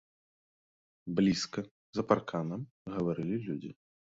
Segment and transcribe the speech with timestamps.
[1.19, 1.59] Блізка,
[1.99, 2.61] за парканам,
[2.95, 3.71] гаварылі людзі.